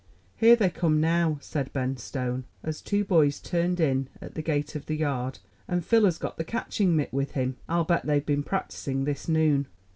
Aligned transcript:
"Here 0.35 0.55
they 0.55 0.71
come 0.71 0.99
now," 0.99 1.37
said 1.41 1.71
Ben 1.73 1.95
Stone, 1.95 2.45
as 2.63 2.81
two 2.81 3.03
boys 3.05 3.39
turned 3.39 3.79
in 3.79 4.09
at 4.19 4.33
the 4.33 4.41
gate 4.41 4.73
of 4.73 4.87
the 4.87 4.97
yard; 4.97 5.37
"and 5.67 5.85
Phil 5.85 6.05
has 6.05 6.17
got 6.17 6.37
the 6.37 6.43
catching 6.43 6.95
mitt 6.95 7.13
with 7.13 7.33
him. 7.33 7.57
I'll 7.69 7.83
bet 7.83 8.07
they've 8.07 8.25
been 8.25 8.41
practicing 8.41 9.03
this 9.03 9.29
noon." 9.29 9.67